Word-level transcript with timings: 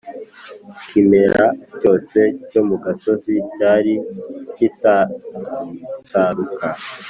ikimera 0.73 1.43
cyose 1.79 2.19
cyo 2.49 2.61
mu 2.67 2.75
gasozi 2.83 3.35
cyari 3.55 3.93
kitataruka 4.55 6.67